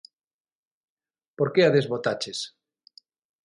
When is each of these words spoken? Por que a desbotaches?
Por 1.37 1.49
que 1.53 1.61
a 1.67 1.73
desbotaches? 1.77 2.39